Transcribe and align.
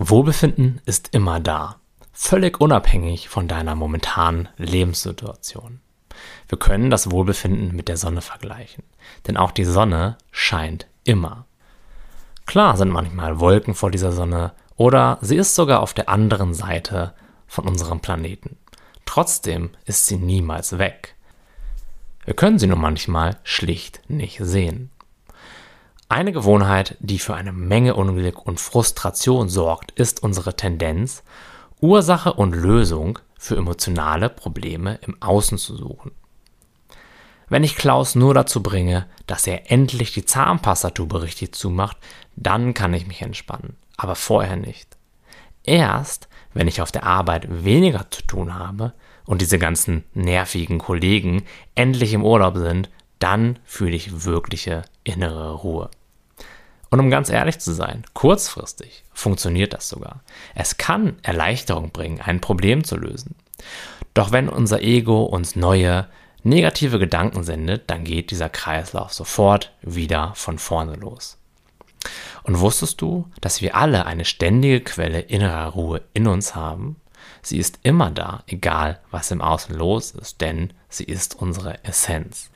Wohlbefinden 0.00 0.80
ist 0.86 1.12
immer 1.12 1.40
da, 1.40 1.80
völlig 2.12 2.60
unabhängig 2.60 3.28
von 3.28 3.48
deiner 3.48 3.74
momentanen 3.74 4.48
Lebenssituation. 4.56 5.80
Wir 6.46 6.56
können 6.56 6.88
das 6.88 7.10
Wohlbefinden 7.10 7.74
mit 7.74 7.88
der 7.88 7.96
Sonne 7.96 8.20
vergleichen, 8.20 8.84
denn 9.26 9.36
auch 9.36 9.50
die 9.50 9.64
Sonne 9.64 10.16
scheint 10.30 10.86
immer. 11.02 11.46
Klar 12.46 12.76
sind 12.76 12.90
manchmal 12.90 13.40
Wolken 13.40 13.74
vor 13.74 13.90
dieser 13.90 14.12
Sonne 14.12 14.52
oder 14.76 15.18
sie 15.20 15.36
ist 15.36 15.56
sogar 15.56 15.80
auf 15.80 15.94
der 15.94 16.08
anderen 16.08 16.54
Seite 16.54 17.12
von 17.48 17.66
unserem 17.66 17.98
Planeten. 17.98 18.56
Trotzdem 19.04 19.70
ist 19.84 20.06
sie 20.06 20.16
niemals 20.16 20.78
weg. 20.78 21.16
Wir 22.24 22.34
können 22.34 22.60
sie 22.60 22.68
nur 22.68 22.78
manchmal 22.78 23.36
schlicht 23.42 24.02
nicht 24.08 24.38
sehen. 24.40 24.90
Eine 26.10 26.32
Gewohnheit, 26.32 26.96
die 27.00 27.18
für 27.18 27.34
eine 27.34 27.52
Menge 27.52 27.94
Unglück 27.94 28.46
und 28.46 28.60
Frustration 28.60 29.50
sorgt, 29.50 29.90
ist 29.90 30.22
unsere 30.22 30.56
Tendenz, 30.56 31.22
Ursache 31.82 32.32
und 32.32 32.54
Lösung 32.54 33.18
für 33.38 33.56
emotionale 33.56 34.30
Probleme 34.30 34.98
im 35.02 35.20
Außen 35.20 35.58
zu 35.58 35.76
suchen. 35.76 36.12
Wenn 37.50 37.62
ich 37.62 37.76
Klaus 37.76 38.14
nur 38.14 38.32
dazu 38.32 38.62
bringe, 38.62 39.06
dass 39.26 39.46
er 39.46 39.70
endlich 39.70 40.14
die 40.14 40.24
Zahnpastatube 40.24 41.22
richtig 41.22 41.54
zumacht, 41.54 41.98
dann 42.36 42.72
kann 42.72 42.94
ich 42.94 43.06
mich 43.06 43.20
entspannen, 43.20 43.76
aber 43.98 44.14
vorher 44.14 44.56
nicht. 44.56 44.96
Erst, 45.62 46.28
wenn 46.54 46.68
ich 46.68 46.80
auf 46.80 46.90
der 46.90 47.04
Arbeit 47.04 47.64
weniger 47.64 48.10
zu 48.10 48.22
tun 48.22 48.54
habe 48.54 48.94
und 49.26 49.42
diese 49.42 49.58
ganzen 49.58 50.04
nervigen 50.14 50.78
Kollegen 50.78 51.44
endlich 51.74 52.14
im 52.14 52.24
Urlaub 52.24 52.56
sind, 52.56 52.88
dann 53.18 53.58
fühle 53.64 53.94
ich 53.94 54.24
wirkliche 54.24 54.84
innere 55.04 55.52
Ruhe. 55.52 55.90
Und 56.90 57.00
um 57.00 57.10
ganz 57.10 57.28
ehrlich 57.28 57.58
zu 57.58 57.72
sein, 57.72 58.04
kurzfristig 58.14 59.04
funktioniert 59.12 59.74
das 59.74 59.88
sogar. 59.88 60.22
Es 60.54 60.78
kann 60.78 61.16
Erleichterung 61.22 61.90
bringen, 61.90 62.20
ein 62.20 62.40
Problem 62.40 62.84
zu 62.84 62.96
lösen. 62.96 63.34
Doch 64.14 64.32
wenn 64.32 64.48
unser 64.48 64.82
Ego 64.82 65.24
uns 65.24 65.54
neue, 65.54 66.08
negative 66.42 66.98
Gedanken 66.98 67.44
sendet, 67.44 67.90
dann 67.90 68.04
geht 68.04 68.30
dieser 68.30 68.48
Kreislauf 68.48 69.12
sofort 69.12 69.72
wieder 69.82 70.32
von 70.34 70.58
vorne 70.58 70.94
los. 70.94 71.38
Und 72.42 72.60
wusstest 72.60 73.00
du, 73.00 73.28
dass 73.40 73.60
wir 73.60 73.76
alle 73.76 74.06
eine 74.06 74.24
ständige 74.24 74.80
Quelle 74.80 75.20
innerer 75.20 75.68
Ruhe 75.68 76.02
in 76.14 76.26
uns 76.26 76.54
haben? 76.54 76.96
Sie 77.42 77.58
ist 77.58 77.80
immer 77.82 78.10
da, 78.10 78.42
egal 78.46 79.00
was 79.10 79.30
im 79.30 79.42
Außen 79.42 79.74
los 79.74 80.12
ist, 80.12 80.40
denn 80.40 80.72
sie 80.88 81.04
ist 81.04 81.34
unsere 81.34 81.84
Essenz. 81.84 82.50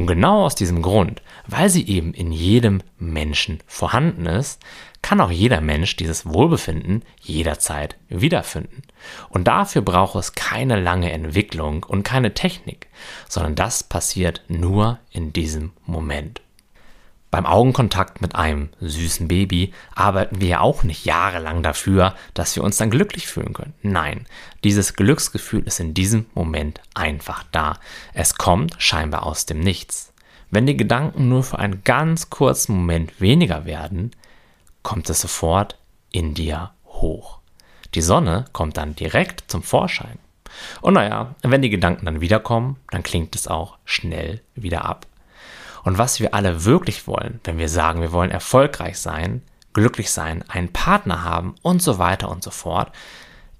Und 0.00 0.06
genau 0.06 0.46
aus 0.46 0.54
diesem 0.54 0.80
Grund, 0.80 1.20
weil 1.46 1.68
sie 1.68 1.86
eben 1.86 2.14
in 2.14 2.32
jedem 2.32 2.82
Menschen 2.98 3.58
vorhanden 3.66 4.24
ist, 4.24 4.58
kann 5.02 5.20
auch 5.20 5.30
jeder 5.30 5.60
Mensch 5.60 5.94
dieses 5.94 6.24
Wohlbefinden 6.24 7.02
jederzeit 7.20 7.98
wiederfinden. 8.08 8.80
Und 9.28 9.46
dafür 9.46 9.82
braucht 9.82 10.14
es 10.16 10.32
keine 10.32 10.80
lange 10.80 11.12
Entwicklung 11.12 11.84
und 11.84 12.02
keine 12.02 12.32
Technik, 12.32 12.88
sondern 13.28 13.56
das 13.56 13.84
passiert 13.84 14.40
nur 14.48 15.00
in 15.10 15.34
diesem 15.34 15.72
Moment. 15.84 16.40
Beim 17.30 17.46
Augenkontakt 17.46 18.20
mit 18.20 18.34
einem 18.34 18.70
süßen 18.80 19.28
Baby 19.28 19.72
arbeiten 19.94 20.40
wir 20.40 20.48
ja 20.48 20.60
auch 20.60 20.82
nicht 20.82 21.04
jahrelang 21.04 21.62
dafür, 21.62 22.14
dass 22.34 22.56
wir 22.56 22.64
uns 22.64 22.76
dann 22.76 22.90
glücklich 22.90 23.28
fühlen 23.28 23.52
können. 23.52 23.74
Nein, 23.82 24.26
dieses 24.64 24.94
Glücksgefühl 24.94 25.62
ist 25.62 25.78
in 25.78 25.94
diesem 25.94 26.26
Moment 26.34 26.80
einfach 26.94 27.44
da. 27.52 27.78
Es 28.14 28.34
kommt 28.34 28.74
scheinbar 28.78 29.24
aus 29.24 29.46
dem 29.46 29.60
Nichts. 29.60 30.12
Wenn 30.50 30.66
die 30.66 30.76
Gedanken 30.76 31.28
nur 31.28 31.44
für 31.44 31.60
einen 31.60 31.84
ganz 31.84 32.30
kurzen 32.30 32.74
Moment 32.74 33.20
weniger 33.20 33.64
werden, 33.64 34.10
kommt 34.82 35.08
es 35.08 35.20
sofort 35.20 35.78
in 36.10 36.34
dir 36.34 36.72
hoch. 36.86 37.38
Die 37.94 38.02
Sonne 38.02 38.46
kommt 38.52 38.76
dann 38.76 38.96
direkt 38.96 39.44
zum 39.46 39.62
Vorschein. 39.62 40.18
Und 40.80 40.94
naja, 40.94 41.36
wenn 41.42 41.62
die 41.62 41.70
Gedanken 41.70 42.06
dann 42.06 42.20
wiederkommen, 42.20 42.76
dann 42.90 43.04
klingt 43.04 43.36
es 43.36 43.46
auch 43.46 43.78
schnell 43.84 44.40
wieder 44.56 44.84
ab. 44.84 45.06
Und 45.84 45.98
was 45.98 46.20
wir 46.20 46.34
alle 46.34 46.64
wirklich 46.64 47.06
wollen, 47.06 47.40
wenn 47.44 47.58
wir 47.58 47.68
sagen, 47.68 48.00
wir 48.00 48.12
wollen 48.12 48.30
erfolgreich 48.30 48.98
sein, 48.98 49.42
glücklich 49.72 50.10
sein, 50.10 50.44
einen 50.48 50.72
Partner 50.72 51.24
haben 51.24 51.54
und 51.62 51.82
so 51.82 51.98
weiter 51.98 52.28
und 52.30 52.42
so 52.42 52.50
fort, 52.50 52.92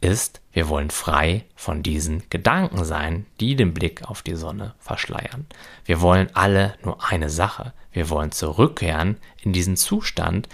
ist, 0.01 0.41
wir 0.53 0.69
wollen 0.69 0.91
frei 0.91 1.45
von 1.55 1.83
diesen 1.83 2.23
Gedanken 2.31 2.85
sein, 2.85 3.27
die 3.39 3.55
den 3.55 3.75
Blick 3.75 4.09
auf 4.09 4.23
die 4.23 4.35
Sonne 4.35 4.75
verschleiern. 4.79 5.47
Wir 5.85 6.01
wollen 6.01 6.29
alle 6.35 6.75
nur 6.83 7.05
eine 7.05 7.31
Sache. 7.31 7.73
Wir 7.93 8.09
wollen 8.09 8.33
zurückkehren 8.33 9.19
in 9.43 9.53
diesen 9.53 9.77
Zustand, 9.77 10.49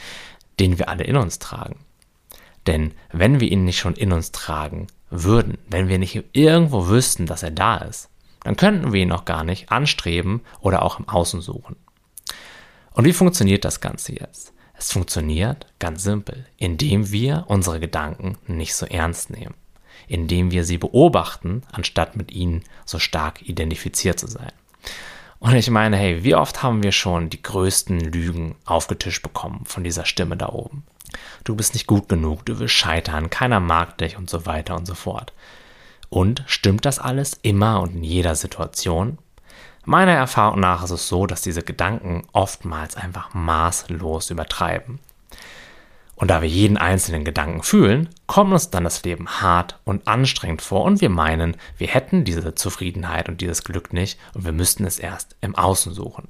den 0.59 0.79
wir 0.79 0.89
alle 0.89 1.05
in 1.05 1.17
uns 1.17 1.39
tragen. 1.39 1.79
Denn 2.67 2.93
wenn 3.13 3.41
wir 3.41 3.51
ihn 3.51 3.65
nicht 3.65 3.79
schon 3.79 3.95
in 3.95 4.13
uns 4.13 4.33
tragen 4.33 4.89
würden, 5.11 5.59
wenn 5.69 5.89
wir 5.89 5.99
nicht 5.99 6.25
irgendwo 6.33 6.89
wüssten, 6.89 7.27
dass 7.27 7.43
er 7.43 7.53
da 7.53 7.77
ist, 7.79 8.09
dann 8.47 8.57
könnten 8.57 8.93
wir 8.93 9.03
ihn 9.03 9.09
noch 9.09 9.25
gar 9.25 9.43
nicht 9.43 9.73
anstreben 9.73 10.41
oder 10.61 10.83
auch 10.83 11.01
im 11.01 11.09
Außen 11.09 11.41
suchen. 11.41 11.75
Und 12.93 13.05
wie 13.05 13.13
funktioniert 13.13 13.65
das 13.65 13.81
Ganze 13.81 14.13
jetzt? 14.13 14.53
Es 14.79 14.93
funktioniert 14.93 15.67
ganz 15.81 16.05
simpel, 16.05 16.47
indem 16.57 17.11
wir 17.11 17.47
unsere 17.49 17.81
Gedanken 17.81 18.39
nicht 18.47 18.77
so 18.77 18.87
ernst 18.87 19.31
nehmen, 19.31 19.55
indem 20.07 20.53
wir 20.53 20.63
sie 20.63 20.79
beobachten, 20.79 21.63
anstatt 21.73 22.15
mit 22.15 22.31
ihnen 22.31 22.63
so 22.85 23.01
stark 23.01 23.43
identifiziert 23.43 24.21
zu 24.21 24.29
sein. 24.29 24.53
Und 25.41 25.57
ich 25.57 25.69
meine, 25.69 25.97
hey, 25.97 26.23
wie 26.23 26.37
oft 26.37 26.63
haben 26.63 26.85
wir 26.85 26.93
schon 26.93 27.29
die 27.29 27.43
größten 27.43 27.99
Lügen 27.99 28.55
aufgetischt 28.65 29.25
bekommen 29.25 29.65
von 29.65 29.83
dieser 29.83 30.05
Stimme 30.05 30.37
da 30.37 30.51
oben? 30.51 30.85
Du 31.43 31.57
bist 31.57 31.75
nicht 31.75 31.89
gut 31.89 32.09
genug, 32.09 32.47
du 32.47 32.61
willst 32.61 32.75
scheitern, 32.75 33.29
keiner 33.29 33.59
mag 33.59 33.99
dich 33.99 34.17
und 34.17 34.31
so 34.31 34.47
weiter 34.47 34.77
und 34.77 34.87
so 34.87 34.95
fort. 34.95 35.33
Und 36.09 36.45
stimmt 36.47 36.85
das 36.85 36.99
alles 36.99 37.39
immer 37.43 37.81
und 37.81 37.95
in 37.95 38.05
jeder 38.05 38.35
Situation? 38.35 39.19
Meiner 39.85 40.13
Erfahrung 40.13 40.61
nach 40.61 40.83
ist 40.83 40.91
es 40.91 41.09
so, 41.09 41.27
dass 41.27 41.43
diese 41.43 41.63
Gedanken 41.63 42.25
oftmals 42.33 42.97
einfach 42.97 43.35
maßlos 43.35 44.31
übertreiben. 44.31 44.99
Und 46.17 46.29
da 46.29 46.41
wir 46.41 46.49
jeden 46.49 46.79
einzelnen 46.79 47.25
Gedanken 47.25 47.63
fühlen, 47.63 48.09
kommt 48.27 48.53
uns 48.53 48.71
dann 48.71 48.85
das 48.85 49.05
Leben 49.05 49.29
hart 49.29 49.79
und 49.85 50.09
anstrengend 50.09 50.63
vor 50.63 50.85
und 50.85 51.03
wir 51.03 51.11
meinen, 51.11 51.57
wir 51.77 51.89
hätten 51.89 52.25
diese 52.25 52.55
Zufriedenheit 52.55 53.29
und 53.29 53.43
dieses 53.43 53.65
Glück 53.65 53.93
nicht 53.93 54.19
und 54.33 54.45
wir 54.45 54.53
müssten 54.53 54.87
es 54.87 54.99
erst 54.99 55.37
im 55.43 55.55
Außen 55.55 55.93
suchen. 55.93 56.29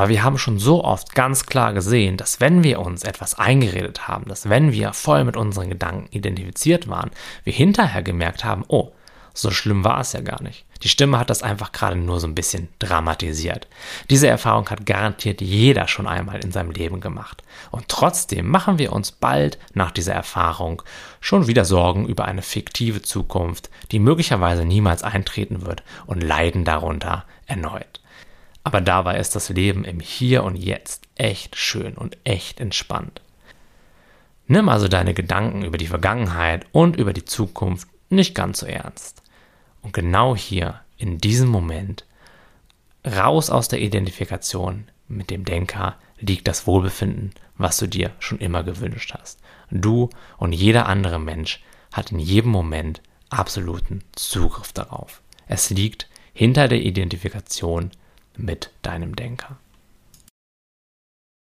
Aber 0.00 0.08
wir 0.08 0.22
haben 0.22 0.38
schon 0.38 0.58
so 0.58 0.82
oft 0.82 1.14
ganz 1.14 1.44
klar 1.44 1.74
gesehen, 1.74 2.16
dass 2.16 2.40
wenn 2.40 2.64
wir 2.64 2.80
uns 2.80 3.04
etwas 3.04 3.38
eingeredet 3.38 4.08
haben, 4.08 4.24
dass 4.28 4.48
wenn 4.48 4.72
wir 4.72 4.94
voll 4.94 5.24
mit 5.24 5.36
unseren 5.36 5.68
Gedanken 5.68 6.08
identifiziert 6.10 6.88
waren, 6.88 7.10
wir 7.44 7.52
hinterher 7.52 8.02
gemerkt 8.02 8.42
haben, 8.42 8.64
oh, 8.68 8.92
so 9.34 9.50
schlimm 9.50 9.84
war 9.84 10.00
es 10.00 10.14
ja 10.14 10.22
gar 10.22 10.42
nicht. 10.42 10.64
Die 10.82 10.88
Stimme 10.88 11.18
hat 11.18 11.28
das 11.28 11.42
einfach 11.42 11.72
gerade 11.72 11.96
nur 11.96 12.18
so 12.18 12.26
ein 12.26 12.34
bisschen 12.34 12.68
dramatisiert. 12.78 13.68
Diese 14.08 14.26
Erfahrung 14.26 14.70
hat 14.70 14.86
garantiert 14.86 15.42
jeder 15.42 15.86
schon 15.86 16.06
einmal 16.06 16.42
in 16.42 16.50
seinem 16.50 16.70
Leben 16.70 17.00
gemacht. 17.00 17.42
Und 17.70 17.88
trotzdem 17.88 18.48
machen 18.48 18.78
wir 18.78 18.94
uns 18.94 19.12
bald 19.12 19.58
nach 19.74 19.90
dieser 19.90 20.14
Erfahrung 20.14 20.80
schon 21.20 21.46
wieder 21.46 21.66
Sorgen 21.66 22.06
über 22.06 22.24
eine 22.24 22.40
fiktive 22.40 23.02
Zukunft, 23.02 23.68
die 23.90 23.98
möglicherweise 23.98 24.64
niemals 24.64 25.02
eintreten 25.02 25.66
wird 25.66 25.82
und 26.06 26.22
leiden 26.22 26.64
darunter 26.64 27.26
erneut. 27.44 27.99
Aber 28.62 28.80
dabei 28.80 29.18
ist 29.18 29.34
das 29.34 29.48
Leben 29.48 29.84
im 29.84 30.00
Hier 30.00 30.44
und 30.44 30.56
Jetzt 30.56 31.04
echt 31.16 31.56
schön 31.56 31.94
und 31.94 32.16
echt 32.24 32.60
entspannt. 32.60 33.22
Nimm 34.46 34.68
also 34.68 34.88
deine 34.88 35.14
Gedanken 35.14 35.64
über 35.64 35.78
die 35.78 35.86
Vergangenheit 35.86 36.66
und 36.72 36.96
über 36.96 37.12
die 37.12 37.24
Zukunft 37.24 37.88
nicht 38.10 38.34
ganz 38.34 38.60
so 38.60 38.66
ernst. 38.66 39.22
Und 39.82 39.92
genau 39.92 40.36
hier, 40.36 40.80
in 40.98 41.18
diesem 41.18 41.48
Moment, 41.48 42.04
raus 43.06 43.48
aus 43.48 43.68
der 43.68 43.80
Identifikation 43.80 44.88
mit 45.08 45.30
dem 45.30 45.44
Denker, 45.44 45.96
liegt 46.18 46.48
das 46.48 46.66
Wohlbefinden, 46.66 47.32
was 47.56 47.78
du 47.78 47.86
dir 47.86 48.10
schon 48.18 48.38
immer 48.38 48.62
gewünscht 48.62 49.14
hast. 49.18 49.40
Du 49.70 50.10
und 50.36 50.52
jeder 50.52 50.86
andere 50.86 51.18
Mensch 51.18 51.62
hat 51.92 52.12
in 52.12 52.18
jedem 52.18 52.50
Moment 52.50 53.00
absoluten 53.30 54.02
Zugriff 54.12 54.72
darauf. 54.72 55.22
Es 55.46 55.70
liegt 55.70 56.08
hinter 56.32 56.68
der 56.68 56.80
Identifikation 56.80 57.90
mit 58.42 58.70
deinem 58.82 59.14
Denker. 59.16 59.58